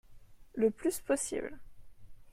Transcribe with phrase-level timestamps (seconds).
[0.55, 1.59] Le plus possible.